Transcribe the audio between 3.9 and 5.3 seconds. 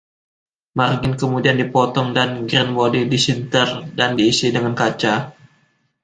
dan diisi dengan kaca.